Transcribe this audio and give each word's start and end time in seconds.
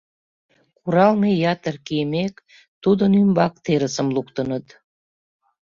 Куралме 0.77 1.31
ятыр 1.53 1.75
кийымек, 1.85 2.35
тудын 2.83 3.11
ӱмбак 3.21 3.53
терысым 3.63 4.07
луктыныт. 4.15 4.67